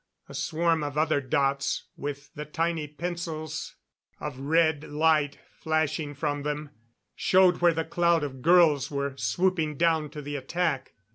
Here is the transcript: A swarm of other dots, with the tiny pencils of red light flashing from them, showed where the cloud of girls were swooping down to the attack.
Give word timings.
A 0.27 0.33
swarm 0.33 0.83
of 0.83 0.97
other 0.97 1.21
dots, 1.21 1.83
with 1.95 2.33
the 2.33 2.43
tiny 2.43 2.87
pencils 2.87 3.75
of 4.19 4.39
red 4.39 4.83
light 4.85 5.37
flashing 5.51 6.15
from 6.15 6.41
them, 6.41 6.71
showed 7.15 7.61
where 7.61 7.75
the 7.75 7.85
cloud 7.85 8.23
of 8.23 8.41
girls 8.41 8.89
were 8.89 9.15
swooping 9.15 9.77
down 9.77 10.09
to 10.09 10.21
the 10.23 10.35
attack. 10.35 10.93